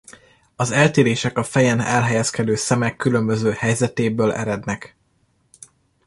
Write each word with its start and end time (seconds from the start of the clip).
Az 0.55 0.71
eltérések 0.71 1.37
a 1.37 1.43
fejen 1.43 1.79
elhelyezkedő 1.79 2.55
szemek 2.55 2.95
különböző 2.95 3.51
helyzetéből 3.51 4.31
erednek. 4.31 4.97